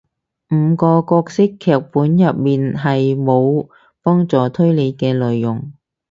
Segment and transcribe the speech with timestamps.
[0.49, 3.69] 五個角色劇本入面係無
[4.01, 5.73] 幫助推理嘅內容